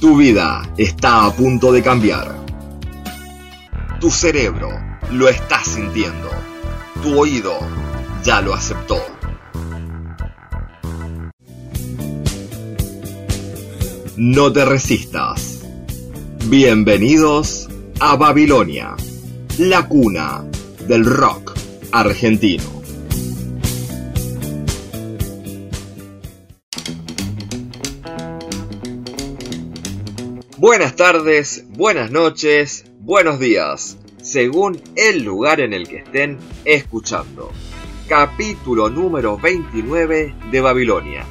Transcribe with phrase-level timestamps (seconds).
[0.00, 2.32] Tu vida está a punto de cambiar.
[4.00, 4.70] Tu cerebro
[5.10, 6.30] lo está sintiendo.
[7.02, 7.58] Tu oído
[8.22, 8.96] ya lo aceptó.
[14.16, 15.64] No te resistas.
[16.44, 17.68] Bienvenidos
[17.98, 18.94] a Babilonia,
[19.58, 20.44] la cuna
[20.86, 21.54] del rock
[21.90, 22.77] argentino.
[30.68, 37.50] Buenas tardes, buenas noches, buenos días, según el lugar en el que estén escuchando.
[38.06, 41.24] Capítulo número 29 de Babilonia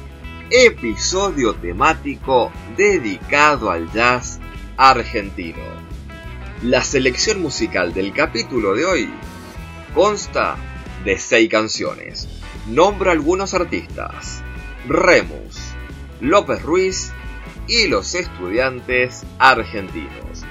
[0.50, 4.40] episodio temático dedicado al jazz
[4.76, 5.62] argentino.
[6.64, 9.08] La selección musical del capítulo de hoy
[9.94, 10.56] consta
[11.04, 12.28] de seis canciones.
[12.66, 14.42] Nombro algunos artistas.
[14.88, 15.60] Remus,
[16.20, 17.12] López Ruiz
[17.68, 20.44] y los estudiantes argentinos.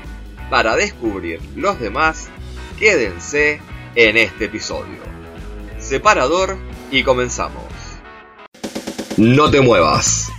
[0.50, 2.30] Para descubrir los demás,
[2.80, 3.60] quédense
[3.96, 5.02] en este episodio.
[5.80, 6.58] Separador
[6.92, 7.64] y comenzamos.
[9.18, 10.32] No te muevas.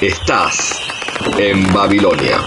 [0.00, 0.80] Estás
[1.38, 2.38] en Babilonia.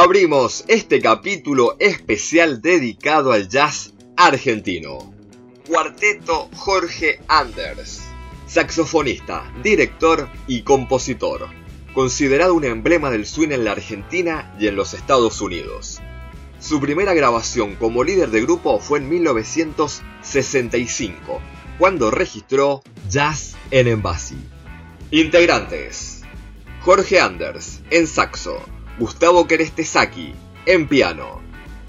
[0.00, 5.12] Abrimos este capítulo especial dedicado al jazz argentino.
[5.66, 8.02] Cuarteto Jorge Anders,
[8.46, 11.48] saxofonista, director y compositor
[11.94, 15.98] considerado un emblema del swing en la Argentina y en los Estados Unidos.
[16.60, 21.42] Su primera grabación como líder de grupo fue en 1965,
[21.76, 24.36] cuando registró Jazz en Embassy.
[25.10, 26.22] Integrantes:
[26.82, 28.64] Jorge Anders en saxo,
[28.98, 30.34] Gustavo Kerestesaki
[30.66, 31.40] en piano,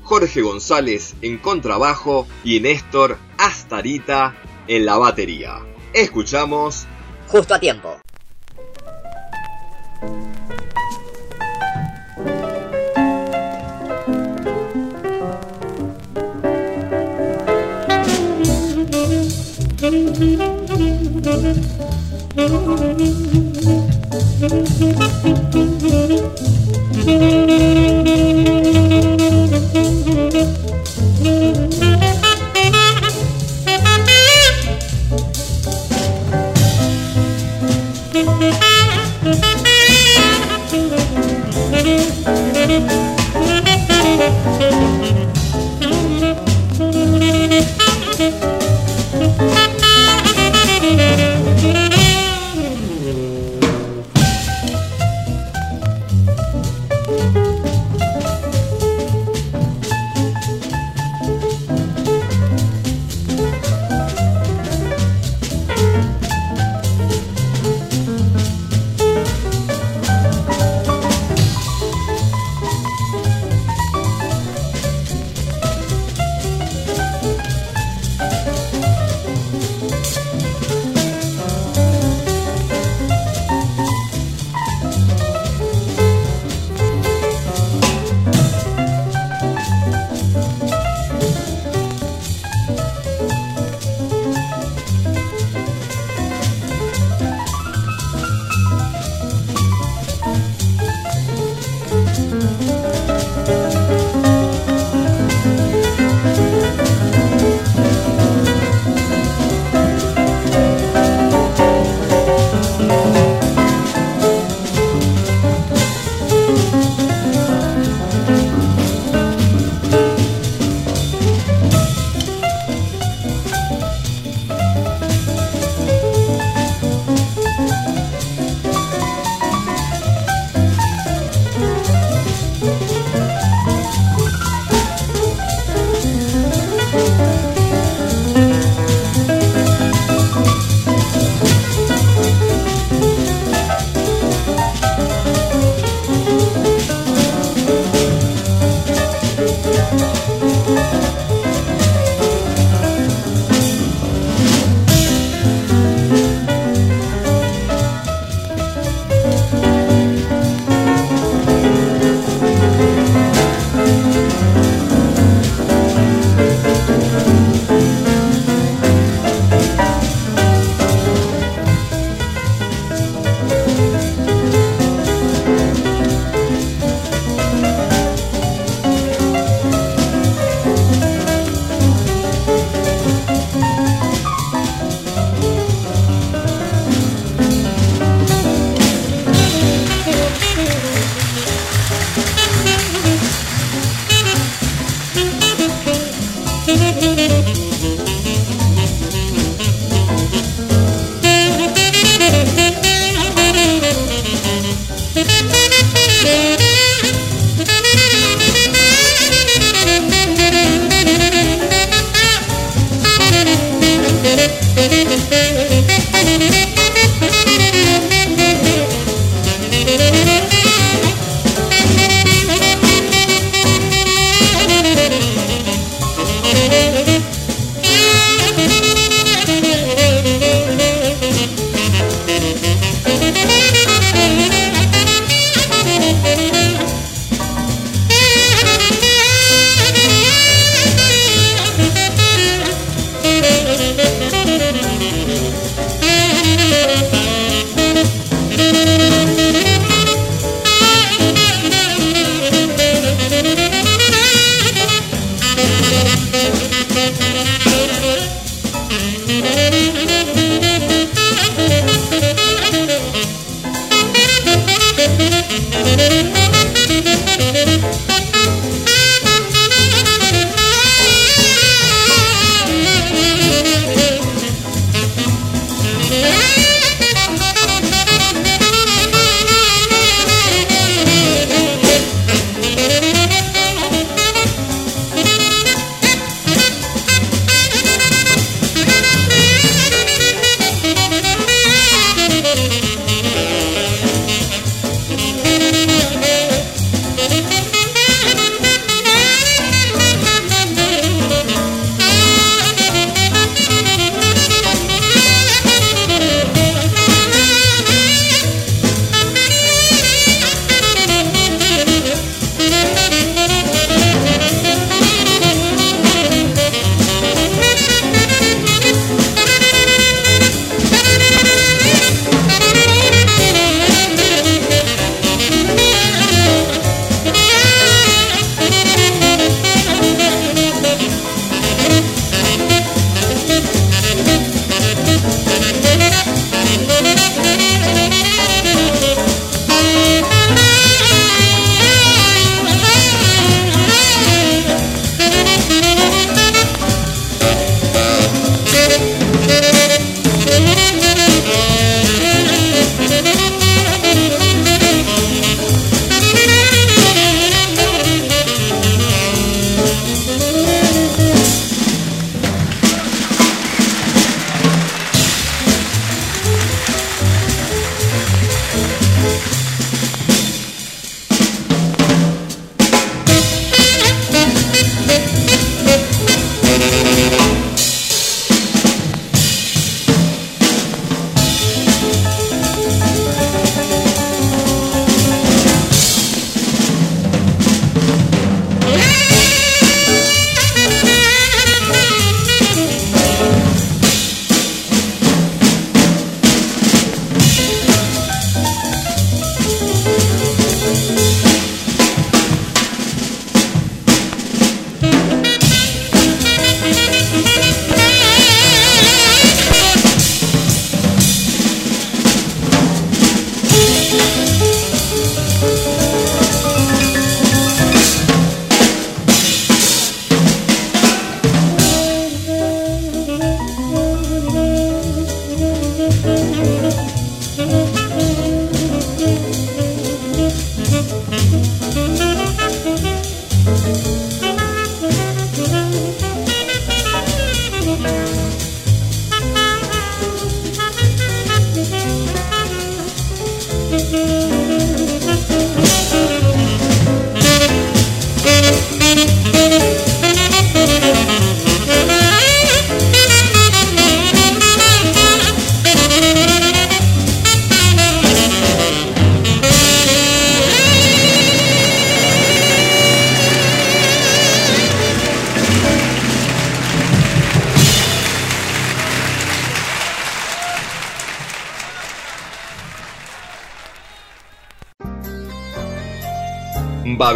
[0.04, 4.36] Jorge González en contrabajo y Néstor Astarita
[4.68, 5.60] en la batería.
[5.94, 6.86] Escuchamos
[7.28, 8.00] Justo a tiempo.
[27.02, 27.24] Thank
[31.58, 31.69] you.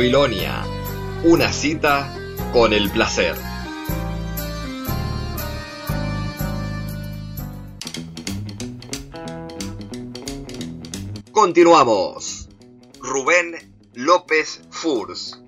[0.03, 0.65] Babilonia.
[1.23, 2.13] Una cita
[2.51, 3.35] con el placer.
[11.31, 12.49] Continuamos.
[12.99, 13.55] Rubén
[13.93, 15.41] López Furs.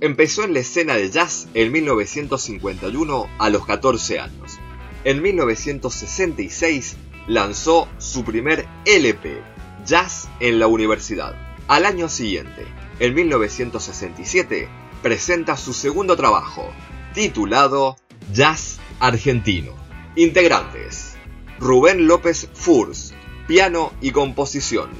[0.00, 4.58] Empezó en la escena de jazz en 1951 a los 14 años.
[5.04, 9.42] En 1966 lanzó su primer LP,
[9.84, 11.34] Jazz en la Universidad
[11.68, 12.66] Al año siguiente,
[13.00, 14.68] en 1967,
[15.02, 16.70] presenta su segundo trabajo,
[17.14, 17.96] titulado
[18.32, 19.72] Jazz Argentino.
[20.14, 21.16] Integrantes:
[21.58, 23.14] Rubén López Furs,
[23.48, 24.90] piano y composición.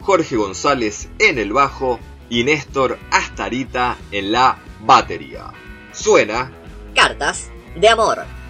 [0.00, 5.52] Jorge González en el bajo y Néstor Astarita en la batería.
[5.92, 6.50] Suena
[6.94, 8.41] Cartas de amor.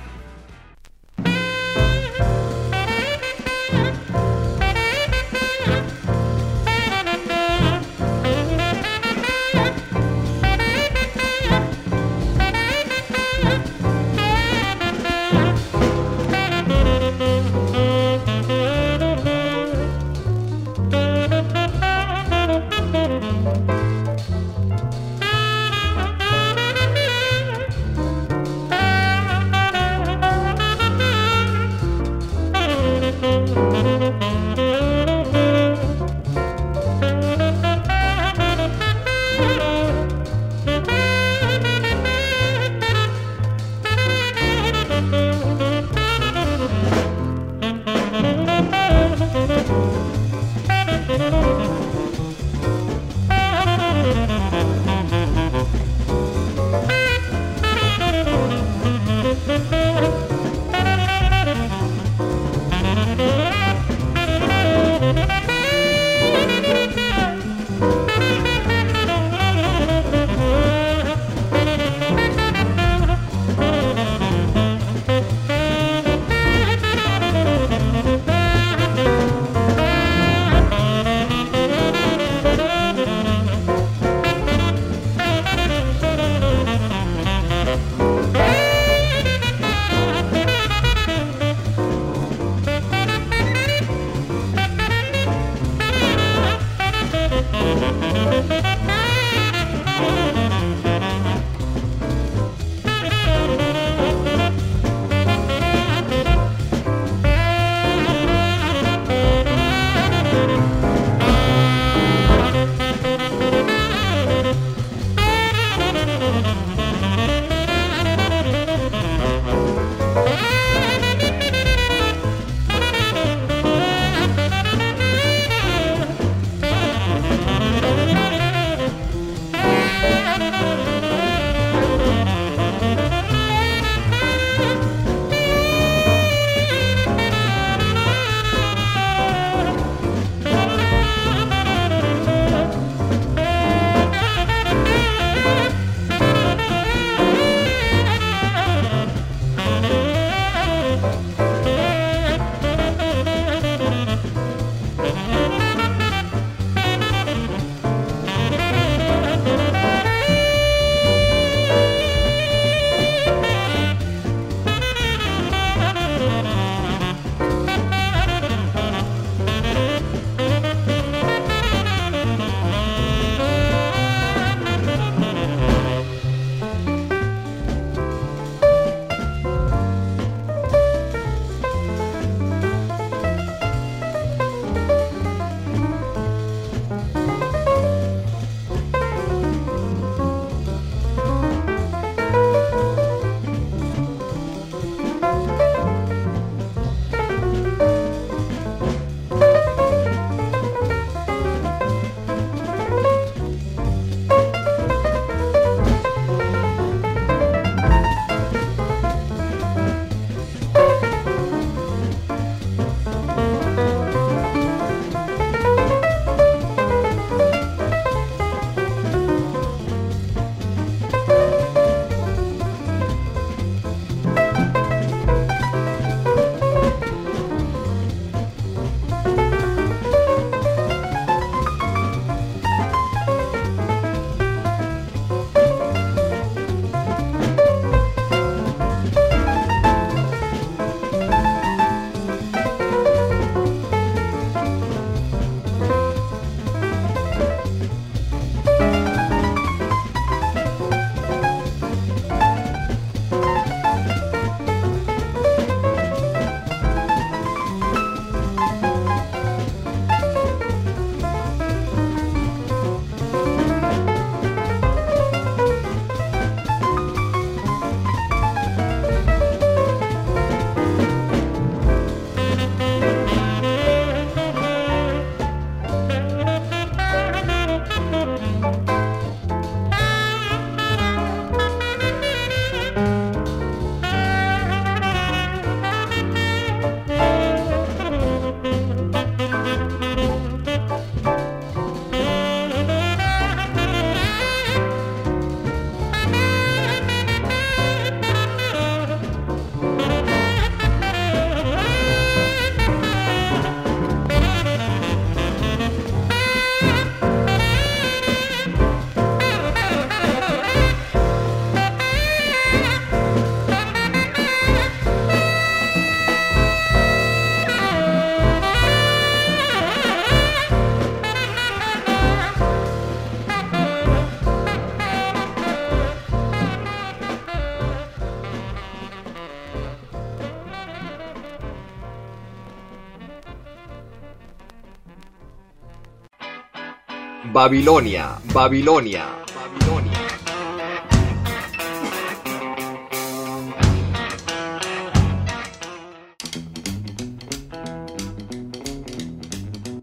[337.65, 340.19] Babilonia, Babilonia, Babilonia.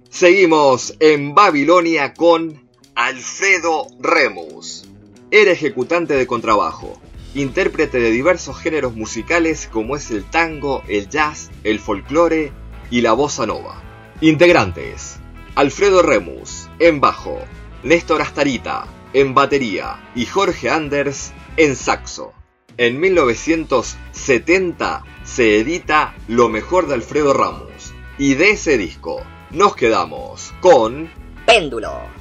[0.10, 2.64] Seguimos en Babilonia con
[2.96, 4.88] Alfredo Remus.
[5.30, 7.02] Era ejecutante de contrabajo,
[7.36, 12.54] intérprete de diversos géneros musicales como es el tango, el jazz, el folclore
[12.90, 13.84] y la bossa nova.
[14.22, 15.20] Integrantes:
[15.60, 17.38] Alfredo Remus en bajo,
[17.84, 22.32] Néstor Astarita en batería y Jorge Anders en saxo.
[22.78, 30.54] En 1970 se edita Lo mejor de Alfredo Ramos y de ese disco nos quedamos
[30.62, 31.10] con
[31.46, 32.19] Péndulo.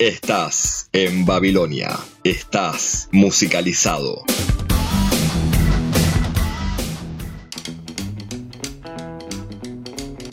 [0.00, 2.00] Estás en Babilonia.
[2.24, 4.24] Estás musicalizado.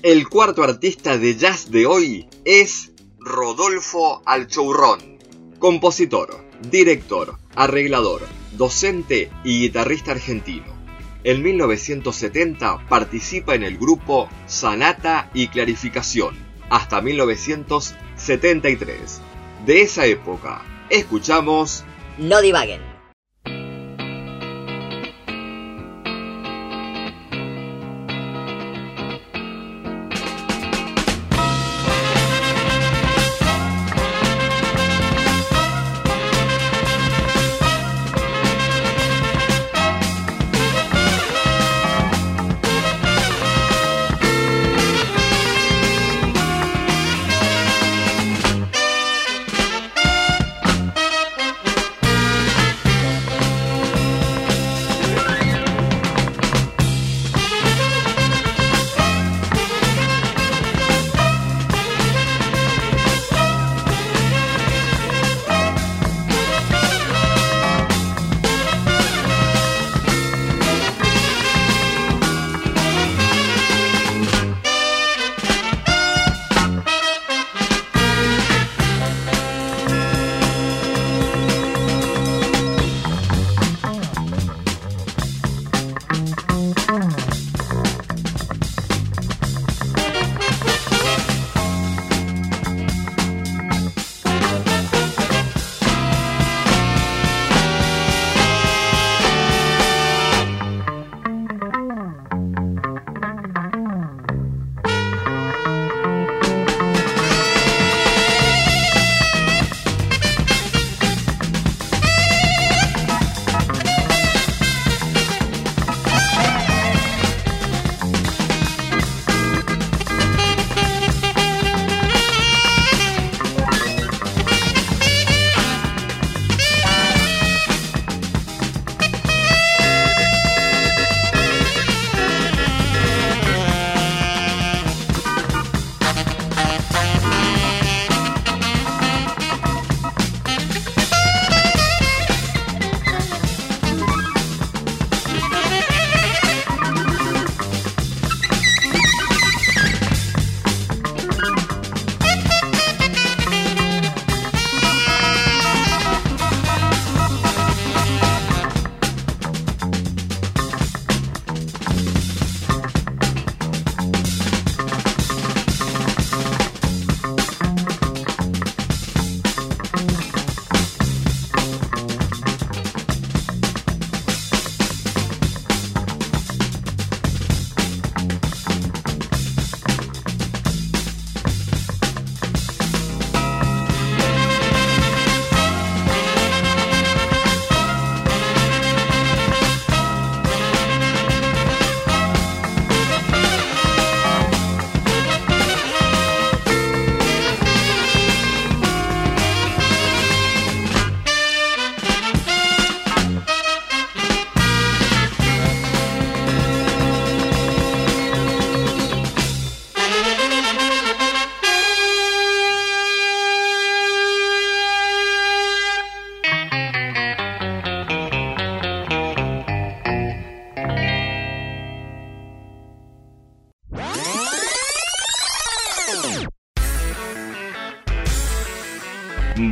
[0.04, 5.20] El cuarto artista de jazz de hoy es Rodolfo Alchourrón,
[5.60, 8.22] compositor, director, arreglador,
[8.54, 10.78] docente y guitarrista argentino.
[11.26, 16.38] En 1970 participa en el grupo Sanata y Clarificación,
[16.70, 19.24] hasta 1973
[19.66, 20.62] de esa época.
[20.90, 21.84] Escuchamos
[22.18, 22.97] No divaguen.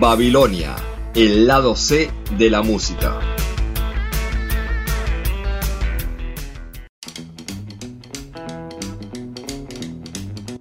[0.06, 0.76] Babilonia,
[1.16, 3.20] el lado C de la música.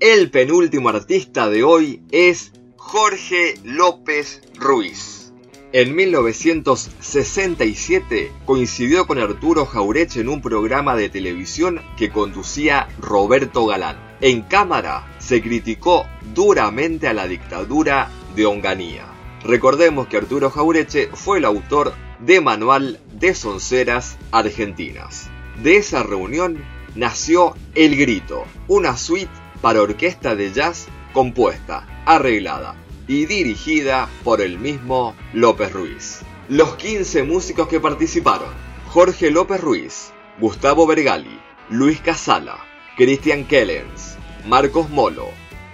[0.00, 5.35] El penúltimo artista de hoy es Jorge López Ruiz.
[5.72, 13.98] En 1967 coincidió con Arturo Jaureche en un programa de televisión que conducía Roberto Galán.
[14.22, 19.13] En cámara se criticó duramente a la dictadura de Onganía.
[19.44, 25.28] Recordemos que Arturo Jaureche fue el autor de Manual de Sonceras Argentinas.
[25.62, 29.30] De esa reunión nació El Grito, una suite
[29.61, 32.74] para orquesta de jazz compuesta, arreglada
[33.07, 36.22] y dirigida por el mismo López Ruiz.
[36.48, 38.48] Los 15 músicos que participaron,
[38.88, 42.59] Jorge López Ruiz, Gustavo Bergali, Luis Casala,
[42.96, 45.28] Christian Kellens, Marcos Molo,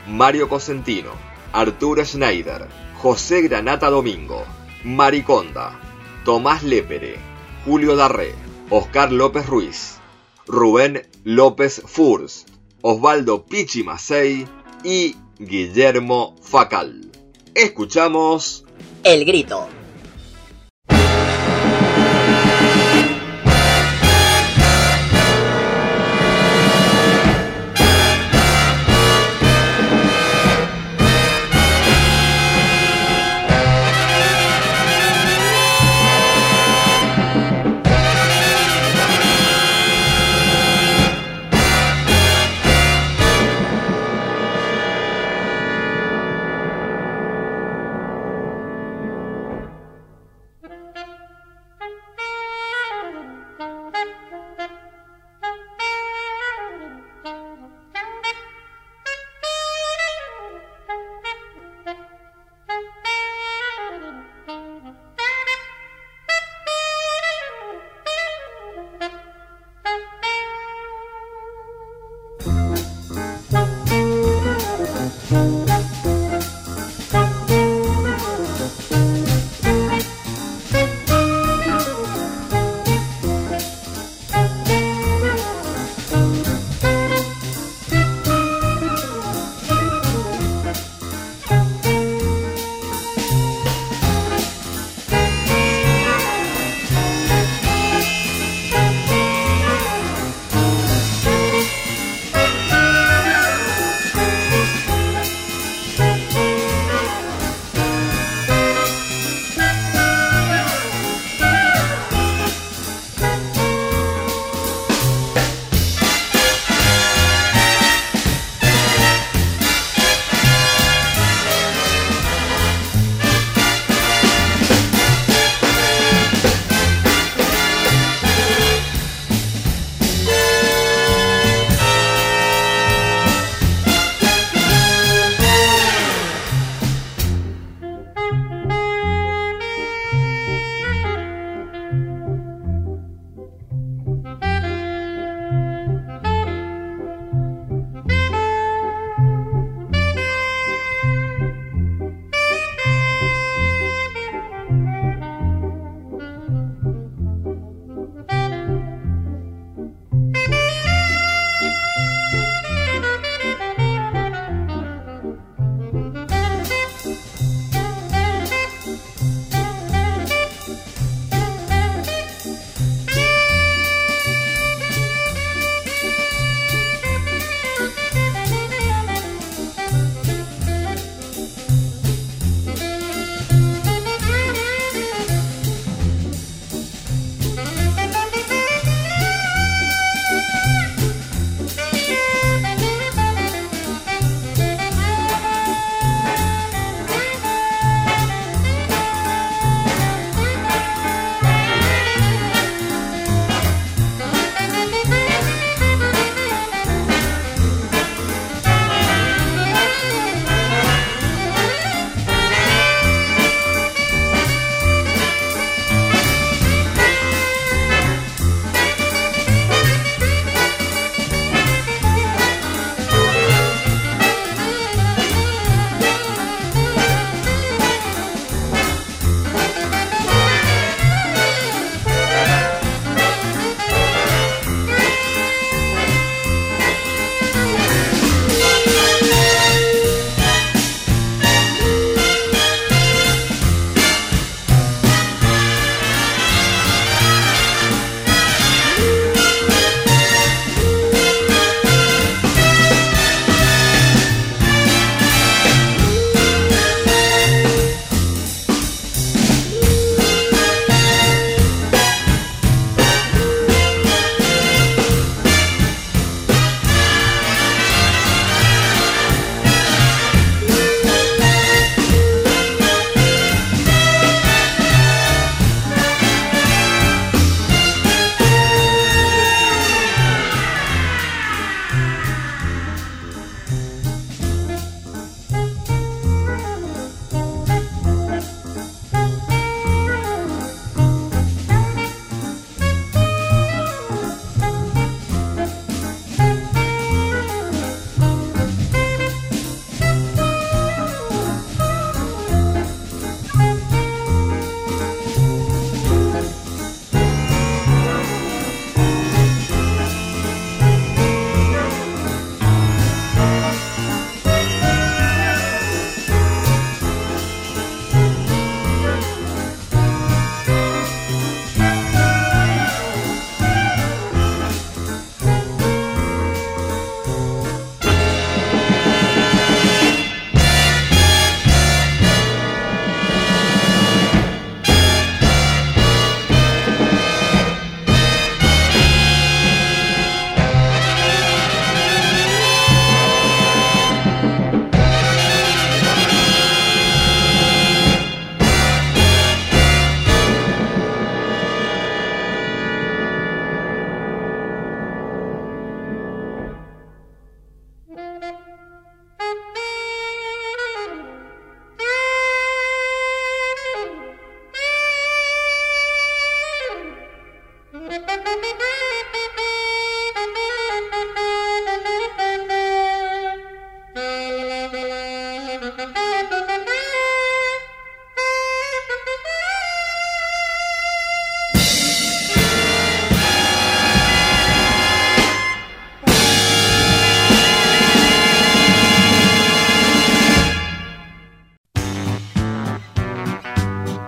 [0.09, 1.11] Mario Cosentino,
[1.53, 2.67] Arturo Schneider,
[3.03, 4.45] José Granata Domingo,
[4.85, 5.81] Mariconda,
[6.23, 7.17] Tomás Lepere,
[7.65, 8.35] Julio Darré,
[8.69, 9.97] Oscar López Ruiz,
[10.47, 12.45] Rubén López Furs,
[12.83, 14.47] Osvaldo Pichi Macei
[14.85, 17.11] y Guillermo Facal.
[17.55, 18.67] Escuchamos
[19.03, 19.80] El Grito.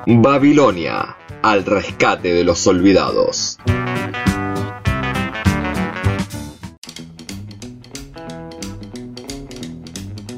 [0.05, 3.59] Babilonia, al rescate de los olvidados.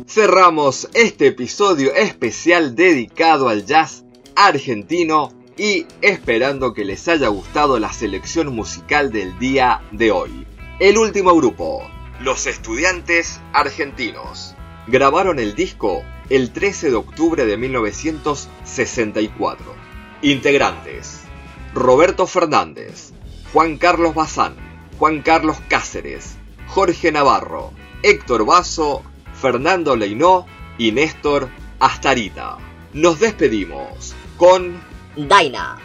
[0.07, 4.05] Cerramos este episodio especial dedicado al jazz
[4.37, 10.47] argentino y esperando que les haya gustado la selección musical del día de hoy.
[10.79, 11.81] El último grupo,
[12.21, 14.55] los estudiantes argentinos,
[14.89, 19.65] grabaron el disco el 13 de octubre de 1964.
[20.23, 21.21] Integrantes,
[21.75, 23.13] Roberto Fernández,
[23.53, 24.57] Juan Carlos Bazán,
[24.99, 26.37] Juan Carlos Cáceres,
[26.69, 29.03] Jorge Navarro, Héctor Basso,
[29.35, 30.47] Fernando Leinó
[30.79, 32.57] y Néstor Astarita.
[32.93, 34.81] Nos despedimos con
[35.17, 35.79] Daina.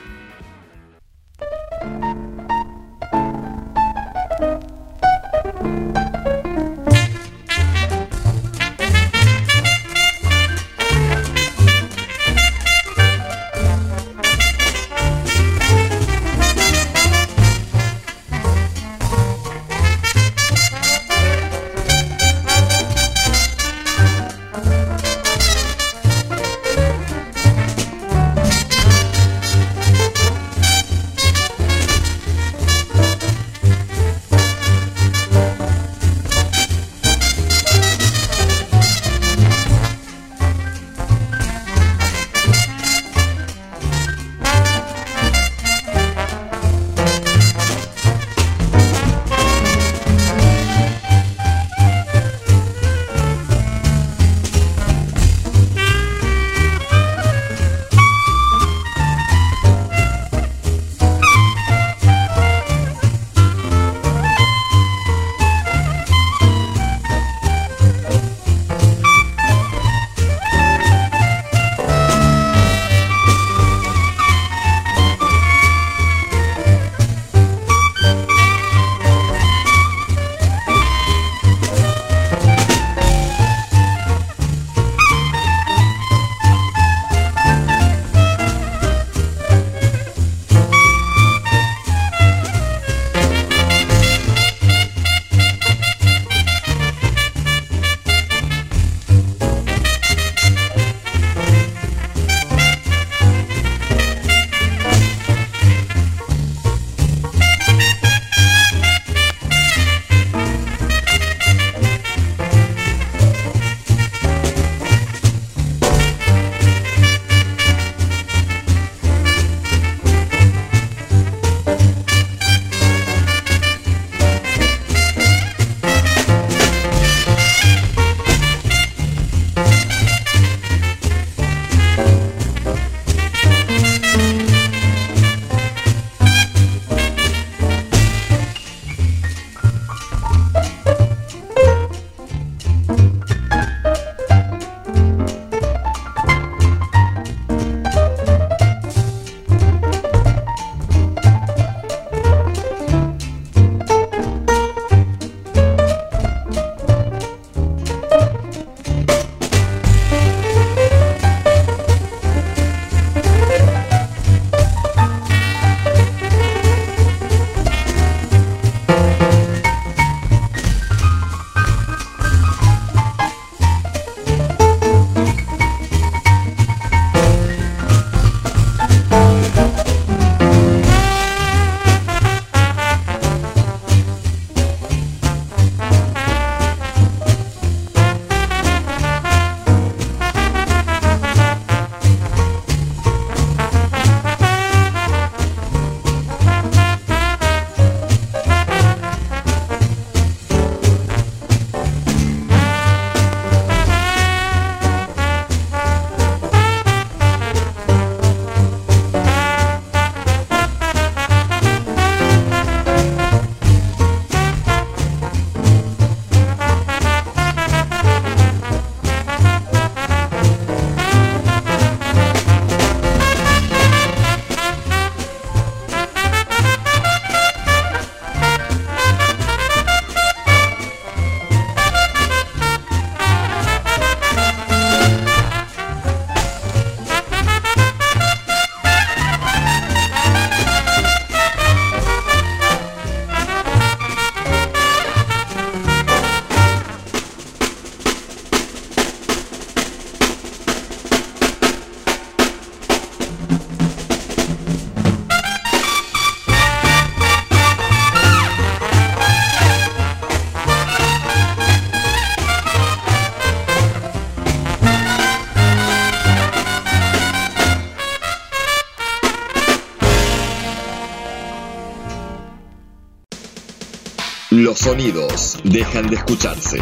[274.70, 276.78] Los sonidos dejan de escucharse.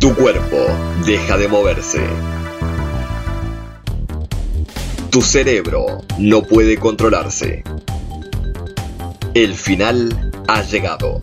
[0.00, 0.56] Tu cuerpo
[1.04, 2.06] deja de moverse.
[5.10, 7.64] Tu cerebro no puede controlarse.
[9.34, 11.20] El final ha llegado.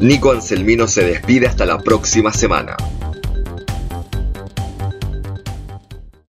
[0.00, 2.76] Nico Anselmino se despide hasta la próxima semana.